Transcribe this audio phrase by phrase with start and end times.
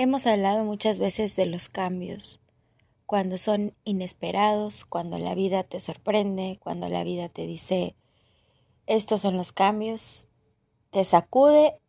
[0.00, 2.38] Hemos hablado muchas veces de los cambios,
[3.04, 7.96] cuando son inesperados, cuando la vida te sorprende, cuando la vida te dice,
[8.86, 10.28] estos son los cambios,
[10.92, 11.80] te sacude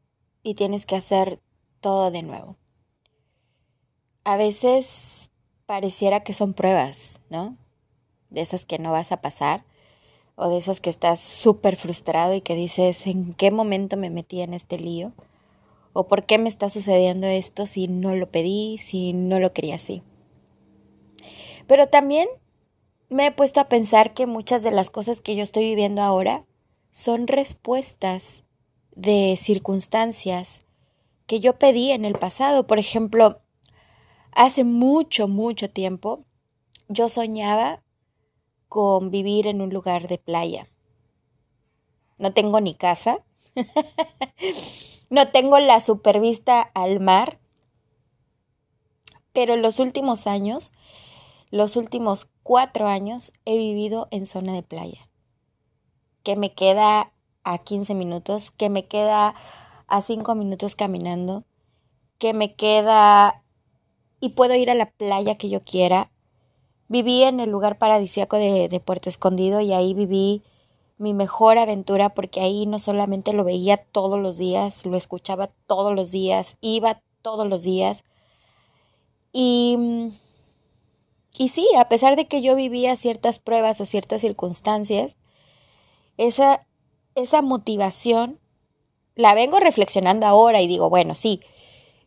[0.41, 1.39] y tienes que hacer
[1.81, 2.55] todo de nuevo.
[4.23, 5.29] A veces
[5.67, 7.57] pareciera que son pruebas, ¿no?
[8.31, 9.65] De esas que no vas a pasar
[10.33, 14.41] o de esas que estás súper frustrado y que dices, ¿en qué momento me metí
[14.41, 15.13] en este lío?
[15.93, 19.75] O por qué me está sucediendo esto si no lo pedí, si no lo quería
[19.75, 20.03] así.
[21.67, 22.27] Pero también
[23.09, 26.45] me he puesto a pensar que muchas de las cosas que yo estoy viviendo ahora
[26.91, 28.43] son respuestas
[28.95, 30.65] de circunstancias
[31.25, 32.67] que yo pedí en el pasado.
[32.67, 33.41] Por ejemplo,
[34.31, 36.25] hace mucho, mucho tiempo
[36.87, 37.83] yo soñaba
[38.67, 40.67] con vivir en un lugar de playa.
[42.17, 43.23] No tengo ni casa.
[45.09, 47.39] No tengo la supervista al mar,
[49.33, 50.71] pero los últimos años,
[51.49, 55.09] los últimos cuatro años, he vivido en zona de playa,
[56.21, 57.11] que me queda
[57.43, 59.33] a 15 minutos, que me queda
[59.87, 61.43] a 5 minutos caminando,
[62.19, 63.41] que me queda
[64.19, 66.11] y puedo ir a la playa que yo quiera.
[66.87, 70.43] Viví en el lugar paradisíaco de Puerto Escondido y ahí viví
[70.99, 75.95] mi mejor aventura porque ahí no solamente lo veía todos los días, lo escuchaba todos
[75.95, 78.03] los días, iba todos los días.
[79.31, 80.11] Y,
[81.33, 85.15] y sí, a pesar de que yo vivía ciertas pruebas o ciertas circunstancias,
[86.17, 86.67] esa,
[87.15, 88.37] esa motivación
[89.15, 91.39] la vengo reflexionando ahora y digo, bueno, sí,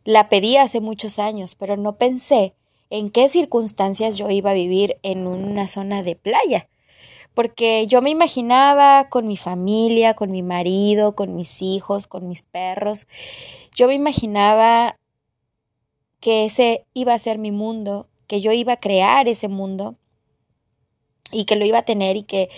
[0.05, 2.55] la pedí hace muchos años, pero no pensé
[2.91, 6.69] en qué circunstancias yo iba a vivir en una zona de playa
[7.35, 12.43] porque yo me imaginaba con mi familia, con mi marido, con mis hijos, con mis
[12.43, 13.07] perros,
[13.75, 14.99] yo me imaginaba
[16.21, 19.97] que ese iba a ser mi mundo, que yo iba a crear ese mundo
[21.31, 22.51] y que lo iba a tener y que,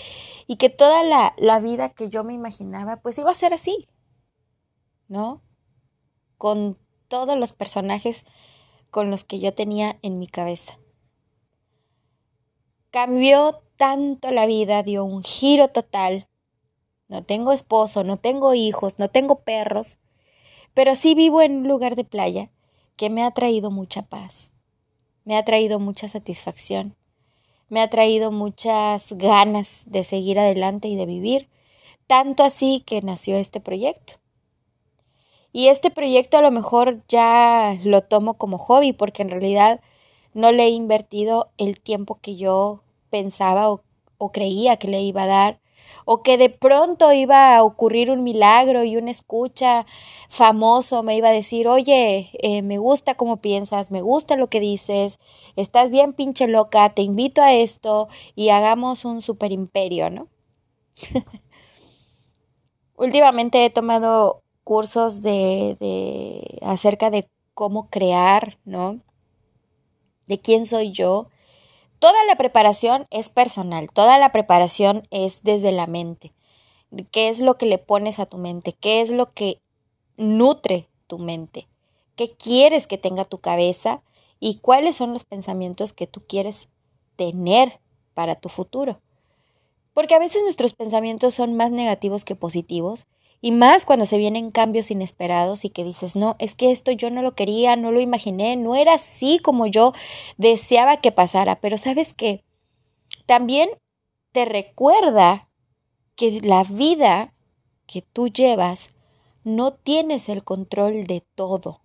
[0.47, 3.89] y que toda la, la vida que yo me imaginaba pues iba a ser así,
[5.09, 5.41] ¿no?
[6.37, 6.77] Con
[7.09, 8.25] todos los personajes
[8.91, 10.79] con los que yo tenía en mi cabeza.
[12.94, 16.28] Cambió tanto la vida, dio un giro total.
[17.09, 19.99] No tengo esposo, no tengo hijos, no tengo perros,
[20.75, 22.53] pero sí vivo en un lugar de playa
[22.94, 24.53] que me ha traído mucha paz,
[25.25, 26.94] me ha traído mucha satisfacción,
[27.69, 31.49] me ha traído muchas ganas de seguir adelante y de vivir,
[32.06, 34.21] tanto así que nació este proyecto.
[35.50, 39.81] Y este proyecto a lo mejor ya lo tomo como hobby porque en realidad
[40.33, 42.84] no le he invertido el tiempo que yo
[43.15, 43.85] pensaba o,
[44.33, 45.61] creía que le iba a dar,
[46.05, 49.87] o que de pronto iba a ocurrir un milagro y una escucha
[50.29, 54.59] famoso me iba a decir, oye, eh, me gusta cómo piensas, me gusta lo que
[54.59, 55.21] dices,
[55.55, 60.27] estás bien pinche loca, te invito a esto y hagamos un super imperio, ¿no?
[62.97, 68.99] Últimamente he tomado cursos de, de acerca de cómo crear, ¿no?
[70.27, 71.29] De quién soy yo,
[72.04, 76.34] Toda la preparación es personal, toda la preparación es desde la mente.
[77.10, 78.75] ¿Qué es lo que le pones a tu mente?
[78.78, 79.62] ¿Qué es lo que
[80.19, 81.66] nutre tu mente?
[82.15, 84.03] ¿Qué quieres que tenga tu cabeza?
[84.38, 86.69] ¿Y cuáles son los pensamientos que tú quieres
[87.16, 87.81] tener
[88.12, 89.00] para tu futuro?
[89.94, 93.06] Porque a veces nuestros pensamientos son más negativos que positivos
[93.44, 97.10] y más cuando se vienen cambios inesperados y que dices, no, es que esto yo
[97.10, 99.93] no lo quería, no lo imaginé, no era así como yo
[100.38, 101.60] deseaba que pasara.
[101.60, 102.43] Pero sabes qué,
[103.27, 103.69] también
[104.33, 105.50] te recuerda
[106.16, 107.34] que la vida
[107.84, 108.88] que tú llevas
[109.43, 111.83] no tienes el control de todo.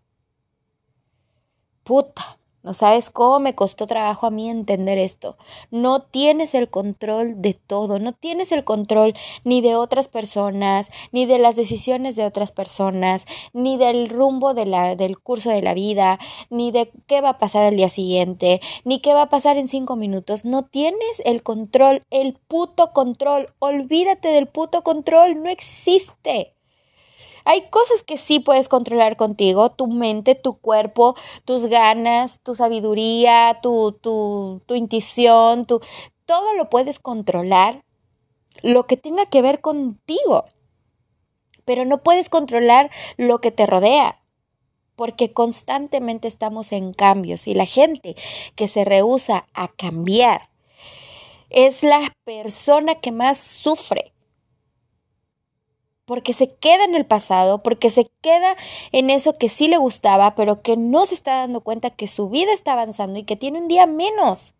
[1.84, 5.38] Puta, no sabes cómo me costó trabajo a mí entender esto.
[5.72, 9.14] No tienes el control de todo, no tienes el control
[9.46, 15.20] ni de otras personas, ni de las decisiones de otras personas, ni del rumbo del
[15.20, 16.20] curso de la vida,
[16.50, 19.70] ni de qué va a pasar al día siguiente, ni qué va a pasar en
[19.70, 20.44] cinco minutos.
[20.44, 23.54] No tienes el control, el puto control.
[23.60, 26.56] Olvídate del puto control, no existe.
[27.50, 31.16] Hay cosas que sí puedes controlar contigo, tu mente, tu cuerpo,
[31.46, 35.82] tus ganas, tu sabiduría, tu, tu, tu intuición, tu,
[36.28, 37.84] todo lo puedes controlar,
[38.62, 40.46] lo que tenga que ver contigo.
[41.66, 44.22] Pero no puedes controlar lo que te rodea,
[44.96, 48.16] porque constantemente estamos en cambios y la gente
[48.54, 50.50] que se rehúsa a cambiar
[51.50, 54.14] es la persona que más sufre
[56.10, 58.56] porque se queda en el pasado, porque se queda
[58.92, 62.30] en eso que sí le gustaba, pero que no se está dando cuenta que su
[62.30, 64.56] vida está avanzando y que tiene un día menos.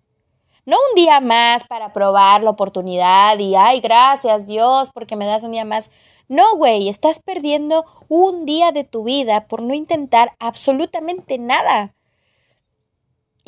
[0.68, 5.42] No un día más para probar la oportunidad y, ay, gracias Dios porque me das
[5.42, 5.90] un día más.
[6.28, 11.96] No, güey, estás perdiendo un día de tu vida por no intentar absolutamente nada.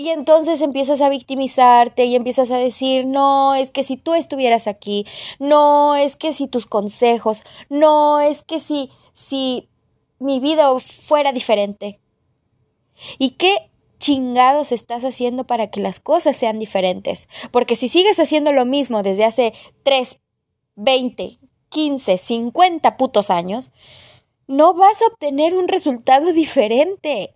[0.01, 4.65] Y entonces empiezas a victimizarte y empiezas a decir, no, es que si tú estuvieras
[4.65, 5.05] aquí,
[5.37, 9.69] no, es que si tus consejos, no, es que si, si
[10.17, 11.99] mi vida fuera diferente.
[13.19, 13.69] ¿Y qué
[13.99, 17.27] chingados estás haciendo para que las cosas sean diferentes?
[17.51, 19.53] Porque si sigues haciendo lo mismo desde hace
[19.83, 20.19] 3,
[20.77, 21.37] 20,
[21.69, 23.69] 15, 50 putos años,
[24.47, 27.35] no vas a obtener un resultado diferente.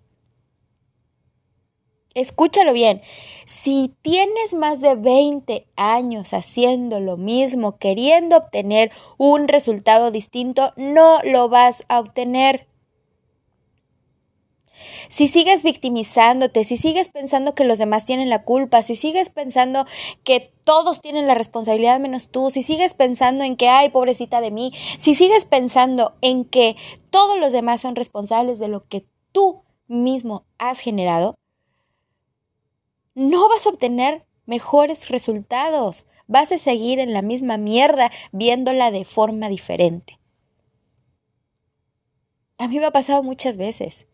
[2.16, 3.02] Escúchalo bien.
[3.46, 11.20] Si tienes más de 20 años haciendo lo mismo, queriendo obtener un resultado distinto, no
[11.24, 12.68] lo vas a obtener.
[15.10, 19.86] Si sigues victimizándote, si sigues pensando que los demás tienen la culpa, si sigues pensando
[20.24, 24.52] que todos tienen la responsabilidad menos tú, si sigues pensando en que, ay, pobrecita de
[24.52, 26.78] mí, si sigues pensando en que
[27.10, 31.36] todos los demás son responsables de lo que tú mismo has generado,
[33.16, 36.06] no vas a obtener mejores resultados.
[36.28, 40.20] Vas a seguir en la misma mierda viéndola de forma diferente.
[42.58, 44.06] A mí me ha pasado muchas veces.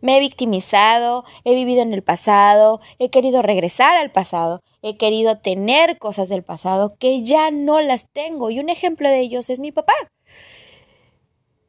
[0.00, 5.38] Me he victimizado, he vivido en el pasado, he querido regresar al pasado, he querido
[5.38, 8.50] tener cosas del pasado que ya no las tengo.
[8.50, 9.94] Y un ejemplo de ellos es mi papá.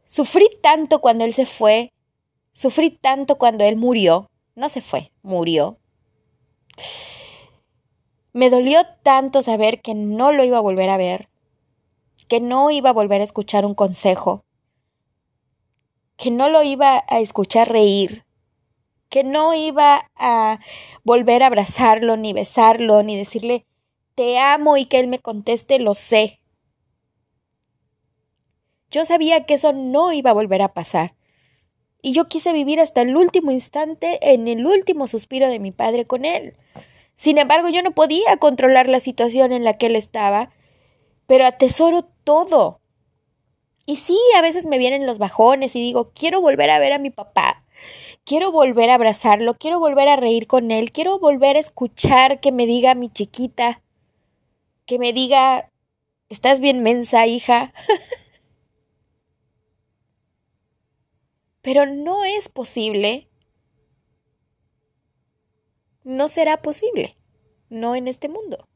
[0.06, 1.94] Sufrí tanto cuando él se fue,
[2.52, 5.78] sufrí tanto cuando él murió, no se fue, murió,
[8.34, 11.30] me dolió tanto saber que no lo iba a volver a ver,
[12.28, 14.46] que no iba a volver a escuchar un consejo,
[16.18, 18.26] que no lo iba a escuchar reír,
[19.10, 20.60] que no iba a
[21.04, 23.66] volver a abrazarlo, ni besarlo, ni decirle
[24.16, 26.40] te amo y que él me conteste lo sé.
[28.90, 31.16] Yo sabía que eso no iba a volver a pasar.
[32.02, 36.06] Y yo quise vivir hasta el último instante en el último suspiro de mi padre
[36.06, 36.56] con él.
[37.16, 40.50] Sin embargo, yo no podía controlar la situación en la que él estaba,
[41.28, 42.80] pero atesoro todo.
[43.86, 47.00] Y sí, a veces me vienen los bajones y digo, quiero volver a ver a
[47.00, 47.64] mi papá,
[48.26, 52.52] quiero volver a abrazarlo, quiero volver a reír con él, quiero volver a escuchar que
[52.52, 53.82] me diga mi chiquita,
[54.86, 55.70] que me diga,
[56.30, 57.74] estás bien mensa, hija.
[61.62, 63.30] Pero no es posible.
[66.04, 67.18] No será posible.
[67.70, 68.68] No en este mundo.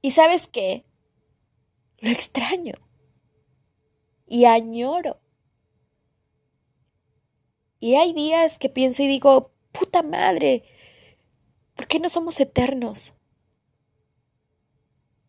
[0.00, 0.84] ¿Y sabes qué?
[1.98, 2.74] Lo extraño.
[4.26, 5.20] Y añoro.
[7.78, 10.62] Y hay días que pienso y digo, puta madre,
[11.74, 13.12] ¿por qué no somos eternos?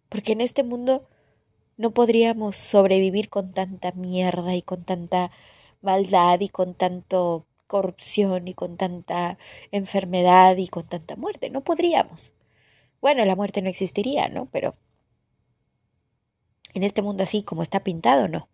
[0.09, 1.09] Porque en este mundo
[1.77, 5.31] no podríamos sobrevivir con tanta mierda y con tanta
[5.83, 9.38] maldad y con tanto corrupción y con tanta
[9.71, 11.50] enfermedad y con tanta muerte.
[11.50, 12.33] No podríamos.
[13.01, 14.47] Bueno, la muerte no existiría, ¿no?
[14.51, 14.75] Pero
[16.74, 18.47] en este mundo así como está pintado, no.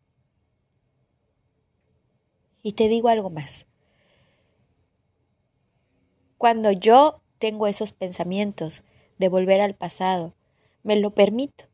[2.62, 3.66] Y te digo algo más.
[6.38, 8.84] Cuando yo tengo esos pensamientos
[9.18, 10.34] de volver al pasado,
[10.84, 11.66] me lo permito.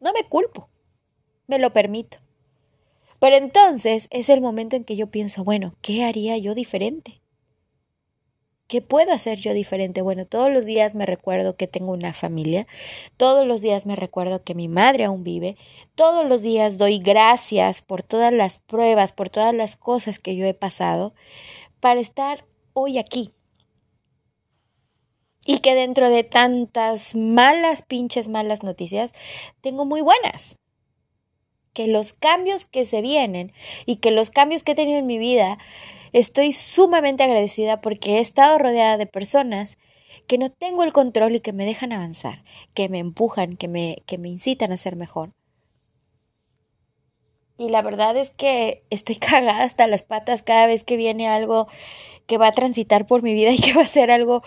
[0.00, 0.68] No me culpo,
[1.46, 2.18] me lo permito.
[3.18, 7.20] Pero entonces es el momento en que yo pienso, bueno, ¿qué haría yo diferente?
[8.68, 10.02] ¿Qué puedo hacer yo diferente?
[10.02, 12.66] Bueno, todos los días me recuerdo que tengo una familia,
[13.16, 15.56] todos los días me recuerdo que mi madre aún vive,
[15.94, 20.44] todos los días doy gracias por todas las pruebas, por todas las cosas que yo
[20.46, 21.14] he pasado
[21.78, 23.30] para estar hoy aquí.
[25.44, 29.12] Y que dentro de tantas malas, pinches malas noticias,
[29.60, 30.56] tengo muy buenas
[31.76, 33.52] que los cambios que se vienen
[33.84, 35.58] y que los cambios que he tenido en mi vida,
[36.14, 39.76] estoy sumamente agradecida porque he estado rodeada de personas
[40.26, 43.98] que no tengo el control y que me dejan avanzar, que me empujan, que me,
[44.06, 45.35] que me incitan a ser mejor.
[47.58, 51.68] Y la verdad es que estoy cagada hasta las patas cada vez que viene algo
[52.26, 54.42] que va a transitar por mi vida y que va a ser algo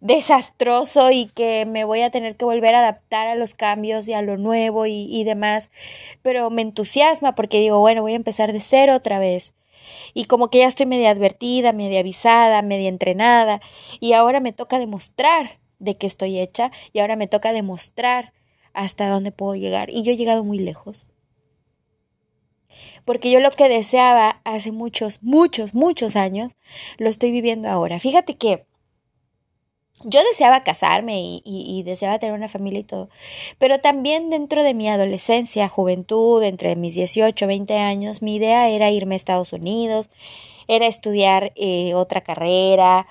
[0.00, 4.12] desastroso y que me voy a tener que volver a adaptar a los cambios y
[4.12, 5.70] a lo nuevo y, demás.
[6.22, 9.52] Pero me entusiasma porque digo, bueno, voy a empezar de cero otra vez.
[10.14, 13.60] Y como que ya estoy media advertida, media avisada, media entrenada,
[14.00, 18.32] y ahora me toca demostrar de qué estoy hecha, y ahora me toca demostrar
[18.72, 19.90] hasta dónde puedo llegar.
[19.90, 21.04] Y yo he llegado muy lejos.
[23.04, 26.52] Porque yo lo que deseaba hace muchos, muchos, muchos años,
[26.98, 27.98] lo estoy viviendo ahora.
[27.98, 28.64] Fíjate que
[30.02, 33.08] yo deseaba casarme y, deseaba tener una familia y todo,
[33.58, 38.90] pero también dentro de mi adolescencia, juventud, entre mis 18, 20 años, mi idea era
[38.90, 40.10] irme a Estados Unidos,
[40.68, 43.06] era estudiar eh, otra carrera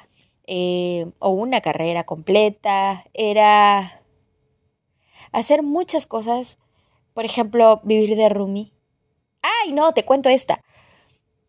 [0.46, 4.02] eh, o una carrera completa, era
[5.32, 6.58] hacer muchas cosas,
[7.14, 8.72] por ejemplo, vivir de roomie.
[9.44, 10.64] Ay, no, te cuento esta.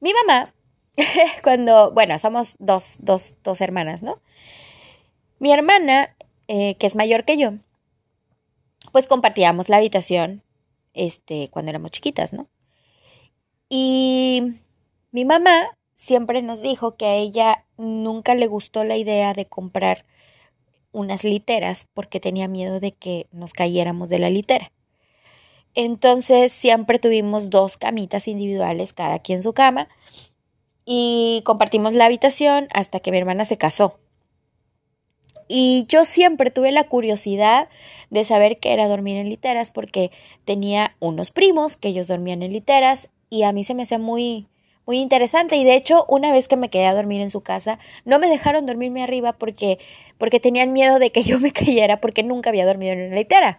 [0.01, 0.53] Mi mamá,
[1.43, 4.21] cuando, bueno, somos dos, dos, dos hermanas, ¿no?
[5.39, 6.15] Mi hermana,
[6.49, 7.53] eh, que es mayor que yo,
[8.93, 10.43] pues compartíamos la habitación
[10.93, 12.49] este, cuando éramos chiquitas, ¿no?
[13.69, 14.43] Y
[15.11, 20.05] mi mamá siempre nos dijo que a ella nunca le gustó la idea de comprar
[20.93, 24.73] unas literas porque tenía miedo de que nos cayéramos de la litera.
[25.75, 29.89] Entonces siempre tuvimos dos camitas individuales, cada quien su cama,
[30.85, 33.99] y compartimos la habitación hasta que mi hermana se casó.
[35.49, 37.69] Y yo siempre tuve la curiosidad
[38.11, 40.11] de saber qué era dormir en literas porque
[40.45, 44.49] tenía unos primos que ellos dormían en literas y a mí se me hacía muy
[44.87, 47.79] muy interesante y de hecho una vez que me quedé a dormir en su casa
[48.05, 49.79] no me dejaron dormirme arriba porque
[50.19, 53.59] porque tenían miedo de que yo me cayera porque nunca había dormido en una litera.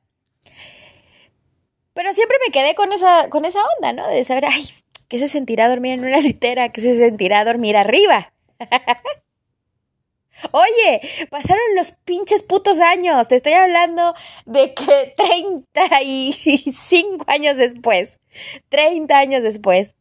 [1.96, 4.08] Pero siempre me quedé con esa con esa onda, ¿no?
[4.10, 4.66] De saber, ay,
[5.08, 6.74] ¿qué se sentirá dormir en una litera?
[6.74, 8.34] ¿Qué se sentirá dormir arriba?
[10.52, 11.00] Oye,
[11.30, 13.26] pasaron los pinches putos años.
[13.30, 14.14] Te estoy hablando
[14.46, 18.20] de que 35 años después,
[18.68, 19.96] 30 años después,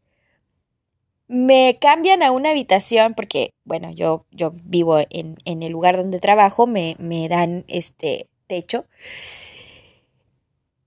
[1.28, 6.18] me cambian a una habitación porque, bueno, yo, yo vivo en, en el lugar donde
[6.18, 8.84] trabajo, me, me dan este techo.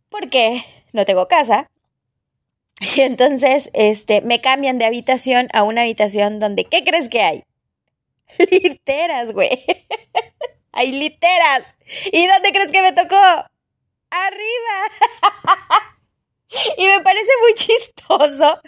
[0.09, 0.63] Porque
[0.97, 1.69] no tengo casa.
[2.95, 7.43] Y entonces, este, me cambian de habitación a una habitación donde, ¿qué crees que hay?
[8.51, 9.49] Literas, güey.
[10.73, 11.75] Hay literas.
[12.11, 13.15] ¿Y dónde crees que me tocó?
[13.15, 14.77] Arriba.
[16.77, 18.61] y me parece muy chistoso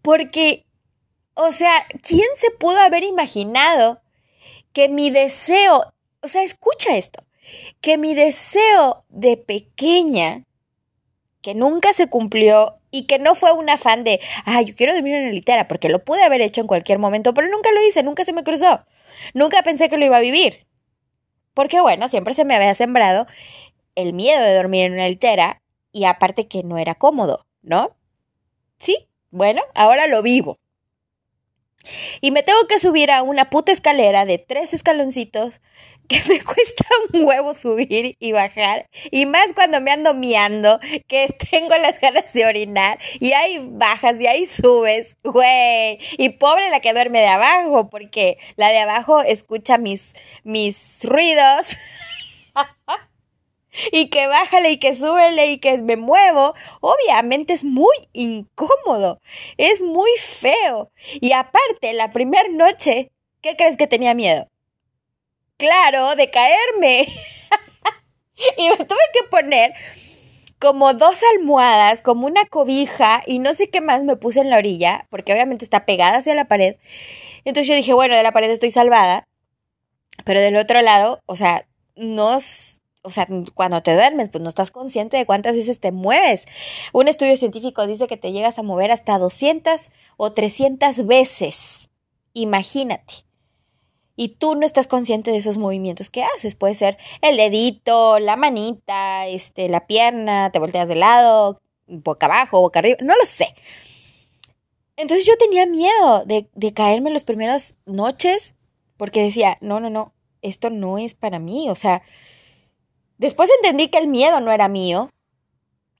[0.00, 0.64] porque,
[1.34, 4.00] o sea, ¿quién se pudo haber imaginado
[4.72, 5.92] que mi deseo,
[6.22, 7.22] o sea, escucha esto,
[7.82, 10.44] que mi deseo de pequeña,
[11.44, 15.14] que nunca se cumplió y que no fue un afán de, ah, yo quiero dormir
[15.14, 18.02] en la litera, porque lo pude haber hecho en cualquier momento, pero nunca lo hice,
[18.02, 18.86] nunca se me cruzó.
[19.34, 20.66] Nunca pensé que lo iba a vivir.
[21.52, 23.26] Porque bueno, siempre se me había sembrado
[23.94, 25.60] el miedo de dormir en una litera
[25.92, 27.94] y aparte que no era cómodo, ¿no?
[28.78, 30.58] Sí, bueno, ahora lo vivo.
[32.22, 35.60] Y me tengo que subir a una puta escalera de tres escaloncitos
[36.08, 38.88] que me cuesta un huevo subir y bajar.
[39.10, 42.98] Y más cuando me ando miando, que tengo las ganas de orinar.
[43.20, 45.98] Y ahí bajas y ahí subes, güey.
[46.18, 51.76] Y pobre la que duerme de abajo, porque la de abajo escucha mis, mis ruidos.
[53.92, 59.20] y que bájale y que súbele y que me muevo, obviamente es muy incómodo,
[59.56, 60.92] es muy feo.
[61.20, 64.48] Y aparte, la primera noche, ¿qué crees que tenía miedo?
[65.64, 67.08] Claro, de caerme.
[68.58, 69.72] y me tuve que poner
[70.58, 74.58] como dos almohadas, como una cobija y no sé qué más me puse en la
[74.58, 76.76] orilla, porque obviamente está pegada hacia la pared.
[77.44, 79.26] Entonces yo dije, bueno, de la pared estoy salvada,
[80.24, 81.66] pero del otro lado, o sea,
[81.96, 82.38] no
[83.06, 86.46] o sea, cuando te duermes, pues no estás consciente de cuántas veces te mueves.
[86.94, 91.90] Un estudio científico dice que te llegas a mover hasta 200 o 300 veces.
[92.32, 93.24] Imagínate.
[94.16, 96.54] Y tú no estás consciente de esos movimientos que haces.
[96.54, 102.60] Puede ser el dedito, la manita, este, la pierna, te volteas de lado, boca abajo,
[102.60, 103.54] boca arriba, no lo sé.
[104.96, 108.54] Entonces yo tenía miedo de, de caerme las primeras noches
[108.96, 111.68] porque decía, no, no, no, esto no es para mí.
[111.68, 112.02] O sea,
[113.18, 115.10] Después entendí que el miedo no era mío,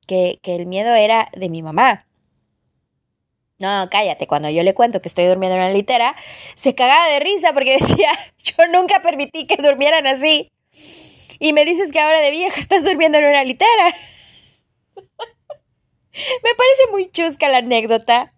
[0.07, 2.07] que, que el miedo era de mi mamá.
[3.59, 6.17] No, cállate, cuando yo le cuento que estoy durmiendo en una litera,
[6.57, 10.51] se cagaba de risa porque decía, yo nunca permití que durmieran así.
[11.39, 13.95] Y me dices que ahora de vieja estás durmiendo en una litera.
[14.97, 18.33] me parece muy chusca la anécdota,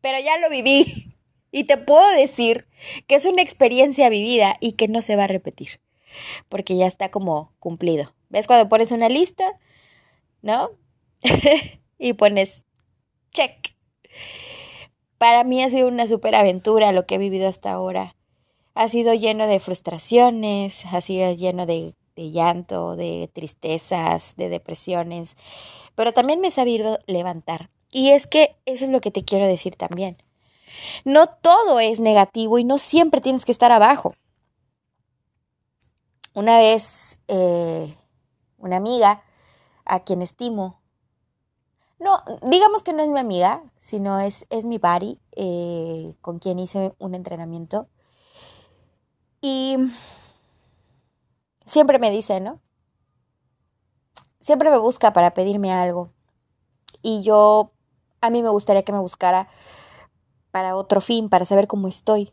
[0.00, 1.14] pero ya lo viví.
[1.50, 2.68] Y te puedo decir
[3.06, 5.80] que es una experiencia vivida y que no se va a repetir
[6.48, 8.14] porque ya está como cumplido.
[8.28, 9.44] ¿Ves cuando pones una lista?
[10.42, 10.70] ¿No?
[11.98, 12.62] y pones
[13.32, 13.77] check.
[15.18, 18.14] Para mí ha sido una super aventura lo que he vivido hasta ahora.
[18.74, 25.36] Ha sido lleno de frustraciones, ha sido lleno de, de llanto, de tristezas, de depresiones,
[25.94, 29.46] pero también me he sabido levantar Y es que eso es lo que te quiero
[29.46, 30.16] decir también.
[31.04, 34.14] No todo es negativo y no siempre tienes que estar abajo.
[36.34, 37.94] Una vez, eh,
[38.58, 39.22] una amiga
[39.84, 40.80] a quien estimo,
[42.00, 46.58] no, digamos que no es mi amiga, sino es, es mi buddy, eh, con quien
[46.58, 47.88] hice un entrenamiento.
[49.40, 49.76] Y
[51.66, 52.60] siempre me dice, ¿no?
[54.40, 56.12] Siempre me busca para pedirme algo.
[57.02, 57.72] Y yo,
[58.20, 59.48] a mí me gustaría que me buscara
[60.50, 62.32] para otro fin, para saber cómo estoy,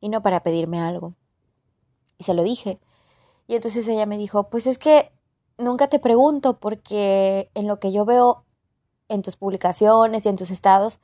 [0.00, 1.14] y no para pedirme algo.
[2.18, 2.80] Y se lo dije.
[3.46, 5.12] Y entonces ella me dijo, pues es que
[5.56, 8.44] nunca te pregunto porque en lo que yo veo
[9.08, 10.98] en tus publicaciones y en tus estados,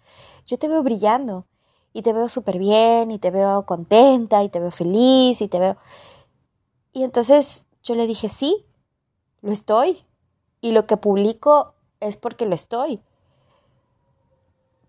[0.47, 1.47] yo te veo brillando
[1.93, 5.59] y te veo súper bien y te veo contenta y te veo feliz y te
[5.59, 5.77] veo...
[6.93, 8.67] Y entonces yo le dije, sí,
[9.43, 10.05] lo estoy.
[10.61, 13.01] Y lo que publico es porque lo estoy.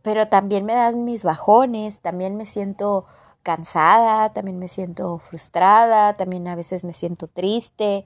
[0.01, 3.05] Pero también me dan mis bajones, también me siento
[3.43, 8.05] cansada, también me siento frustrada, también a veces me siento triste,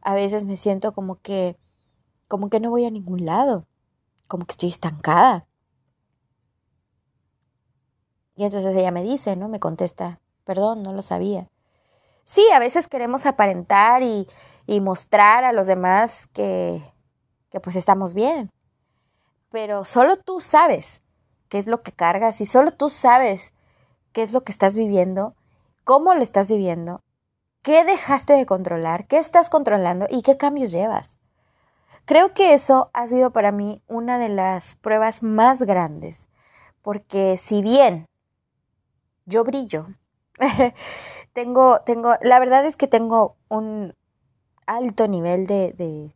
[0.00, 1.56] a veces me siento como que
[2.28, 3.66] como que no voy a ningún lado,
[4.26, 5.46] como que estoy estancada.
[8.34, 9.48] Y entonces ella me dice, ¿no?
[9.48, 11.48] Me contesta, perdón, no lo sabía.
[12.24, 14.26] Sí, a veces queremos aparentar y,
[14.66, 16.82] y mostrar a los demás que,
[17.50, 18.50] que pues estamos bien.
[19.50, 21.02] Pero solo tú sabes
[21.48, 23.54] qué es lo que cargas y solo tú sabes
[24.12, 25.34] qué es lo que estás viviendo,
[25.84, 27.00] cómo lo estás viviendo,
[27.62, 31.15] qué dejaste de controlar, qué estás controlando y qué cambios llevas.
[32.06, 36.28] Creo que eso ha sido para mí una de las pruebas más grandes,
[36.80, 38.06] porque si bien
[39.24, 39.88] yo brillo,
[41.32, 43.92] tengo, tengo, la verdad es que tengo un
[44.66, 46.14] alto nivel de, de,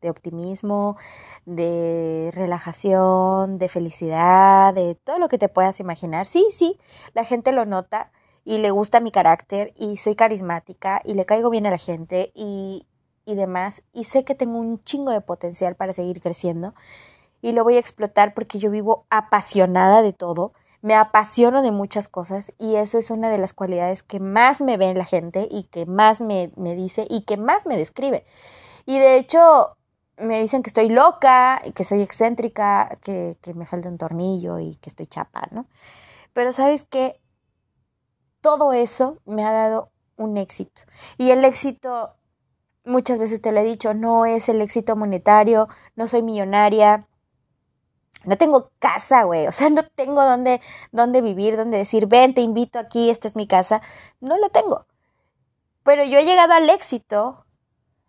[0.00, 0.96] de optimismo,
[1.44, 6.24] de relajación, de felicidad, de todo lo que te puedas imaginar.
[6.24, 6.80] Sí, sí,
[7.12, 8.10] la gente lo nota
[8.42, 12.32] y le gusta mi carácter y soy carismática y le caigo bien a la gente
[12.34, 12.86] y,
[13.24, 13.82] y demás.
[13.92, 16.74] Y sé que tengo un chingo de potencial para seguir creciendo
[17.42, 20.52] y lo voy a explotar porque yo vivo apasionada de todo.
[20.82, 24.76] Me apasiono de muchas cosas y eso es una de las cualidades que más me
[24.76, 28.24] ve en la gente y que más me, me dice y que más me describe.
[28.86, 29.76] Y de hecho,
[30.16, 34.76] me dicen que estoy loca, que soy excéntrica, que, que me falta un tornillo y
[34.76, 35.66] que estoy chapa, ¿no?
[36.32, 37.20] Pero sabes que
[38.40, 40.82] todo eso me ha dado un éxito.
[41.18, 42.14] Y el éxito,
[42.84, 47.06] muchas veces te lo he dicho, no es el éxito monetario, no soy millonaria,
[48.24, 50.60] no tengo casa, güey, o sea, no tengo dónde,
[50.92, 53.80] dónde vivir, dónde decir, ven, te invito aquí, esta es mi casa,
[54.20, 54.86] no lo tengo.
[55.82, 57.46] Pero yo he llegado al éxito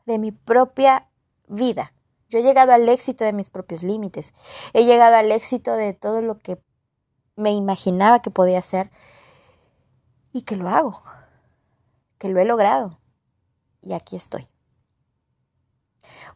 [0.05, 1.09] de mi propia
[1.47, 1.93] vida.
[2.29, 4.33] Yo he llegado al éxito de mis propios límites.
[4.73, 6.61] He llegado al éxito de todo lo que
[7.35, 8.91] me imaginaba que podía hacer
[10.33, 11.03] y que lo hago,
[12.17, 12.99] que lo he logrado.
[13.81, 14.50] Y aquí estoy.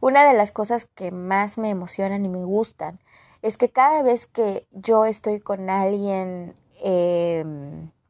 [0.00, 3.00] Una de las cosas que más me emocionan y me gustan
[3.42, 7.44] es que cada vez que yo estoy con alguien eh,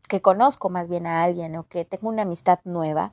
[0.09, 3.13] que conozco más bien a alguien o que tengo una amistad nueva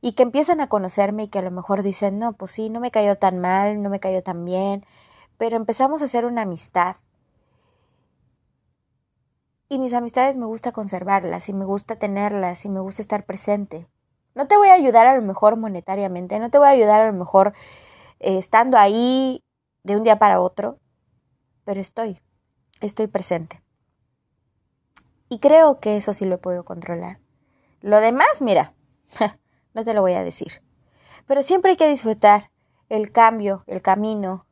[0.00, 2.80] y que empiezan a conocerme y que a lo mejor dicen, no, pues sí, no
[2.80, 4.84] me cayó tan mal, no me cayó tan bien,
[5.38, 6.96] pero empezamos a hacer una amistad.
[9.68, 13.86] Y mis amistades me gusta conservarlas y me gusta tenerlas y me gusta estar presente.
[14.34, 17.06] No te voy a ayudar a lo mejor monetariamente, no te voy a ayudar a
[17.06, 17.52] lo mejor
[18.20, 19.42] eh, estando ahí
[19.82, 20.78] de un día para otro,
[21.64, 22.20] pero estoy,
[22.80, 23.62] estoy presente.
[25.28, 27.18] Y creo que eso sí lo he podido controlar.
[27.80, 28.74] Lo demás, mira,
[29.74, 30.62] no te lo voy a decir.
[31.26, 32.50] Pero siempre hay que disfrutar
[32.88, 34.46] el cambio, el camino,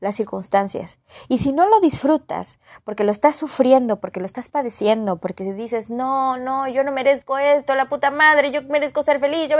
[0.00, 0.98] las circunstancias.
[1.28, 5.90] Y si no lo disfrutas, porque lo estás sufriendo, porque lo estás padeciendo, porque dices,
[5.90, 9.56] no, no, yo no merezco esto, la puta madre, yo merezco ser feliz, yo,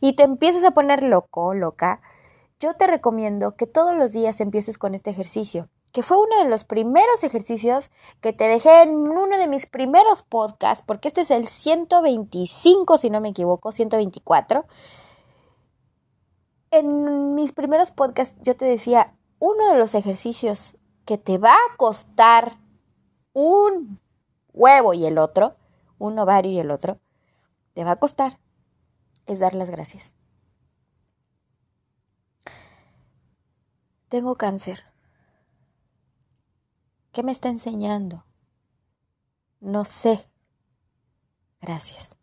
[0.00, 2.00] y te empiezas a poner loco, loca,
[2.60, 6.48] yo te recomiendo que todos los días empieces con este ejercicio que fue uno de
[6.48, 11.30] los primeros ejercicios que te dejé en uno de mis primeros podcasts, porque este es
[11.30, 14.66] el 125, si no me equivoco, 124.
[16.70, 21.76] En mis primeros podcasts yo te decía, uno de los ejercicios que te va a
[21.76, 22.58] costar
[23.32, 23.98] un
[24.52, 25.56] huevo y el otro,
[25.98, 26.98] un ovario y el otro,
[27.74, 28.38] te va a costar,
[29.26, 30.19] es dar las gracias.
[34.10, 34.82] Tengo cáncer
[37.12, 38.24] ¿Qué me está enseñando?
[39.60, 40.28] No sé.
[41.60, 42.16] Gracias.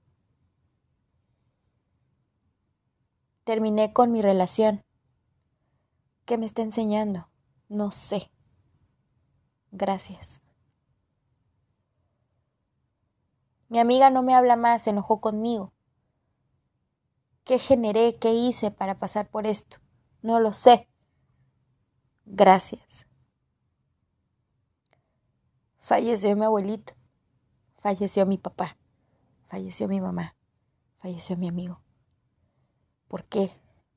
[3.45, 4.82] Terminé con mi relación.
[6.26, 7.30] ¿Qué me está enseñando?
[7.69, 8.32] No sé.
[9.71, 10.41] Gracias.
[13.69, 15.71] Mi amiga no me habla más, se enojó conmigo.
[17.45, 18.17] ¿Qué generé?
[18.17, 19.78] ¿Qué hice para pasar por esto?
[20.21, 20.89] No lo sé.
[22.29, 23.07] Gracias.
[25.79, 26.93] Falleció mi abuelito,
[27.77, 28.77] falleció mi papá,
[29.47, 30.35] falleció mi mamá,
[30.99, 31.81] falleció mi amigo.
[33.07, 33.49] ¿Por qué?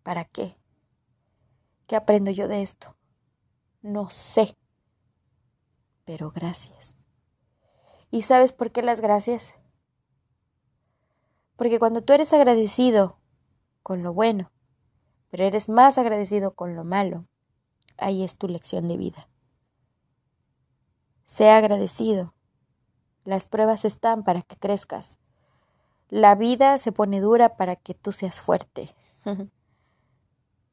[0.05, 0.57] ¿Para qué?
[1.89, 2.97] ¿Qué aprendo yo de esto?
[3.83, 4.57] No sé.
[6.05, 6.95] Pero gracias.
[8.13, 9.55] ¿Y sabes por qué las gracias?
[11.57, 13.19] Porque cuando tú eres agradecido
[13.83, 14.53] con lo bueno,
[15.31, 17.27] pero eres más agradecido con lo malo,
[18.01, 19.29] ahí es tu lección de vida.
[21.25, 22.35] Sea agradecido.
[23.25, 25.17] Las pruebas están para que crezcas.
[26.09, 28.95] La vida se pone dura para que tú seas fuerte.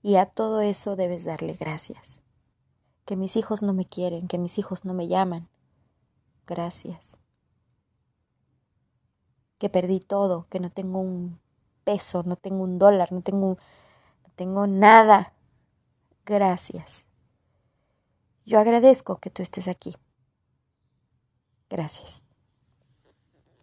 [0.01, 2.23] y a todo eso debes darle gracias.
[3.05, 5.47] Que mis hijos no me quieren, que mis hijos no me llaman.
[6.47, 7.17] Gracias.
[9.59, 11.39] Que perdí todo, que no tengo un
[11.83, 13.57] peso, no tengo un dólar, no tengo,
[14.23, 15.33] no tengo nada.
[16.25, 17.06] Gracias.
[18.47, 19.93] Yo agradezco que tú estés aquí.
[21.69, 22.23] Gracias.